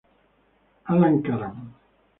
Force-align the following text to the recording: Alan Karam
Alan 0.95 1.21
Karam 1.23 1.57